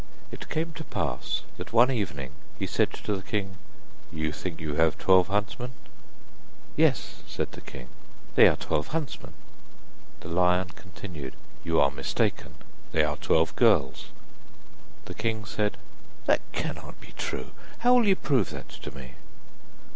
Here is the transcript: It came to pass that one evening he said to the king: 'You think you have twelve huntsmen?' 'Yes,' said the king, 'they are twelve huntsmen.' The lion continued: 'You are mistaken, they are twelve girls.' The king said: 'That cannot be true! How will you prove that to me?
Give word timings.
It 0.31 0.49
came 0.49 0.73
to 0.73 0.83
pass 0.83 1.43
that 1.57 1.73
one 1.73 1.91
evening 1.91 2.31
he 2.57 2.65
said 2.65 2.91
to 2.93 3.15
the 3.15 3.21
king: 3.21 3.57
'You 4.11 4.31
think 4.31 4.59
you 4.59 4.73
have 4.73 4.97
twelve 4.97 5.27
huntsmen?' 5.27 5.73
'Yes,' 6.75 7.21
said 7.27 7.51
the 7.51 7.61
king, 7.61 7.87
'they 8.33 8.47
are 8.47 8.55
twelve 8.55 8.87
huntsmen.' 8.87 9.35
The 10.21 10.27
lion 10.27 10.69
continued: 10.69 11.35
'You 11.63 11.79
are 11.79 11.91
mistaken, 11.91 12.55
they 12.91 13.03
are 13.03 13.17
twelve 13.17 13.55
girls.' 13.55 14.07
The 15.05 15.13
king 15.13 15.45
said: 15.45 15.77
'That 16.25 16.41
cannot 16.51 16.99
be 16.99 17.11
true! 17.15 17.51
How 17.77 17.93
will 17.93 18.07
you 18.07 18.15
prove 18.15 18.49
that 18.49 18.69
to 18.69 18.89
me? 18.89 19.13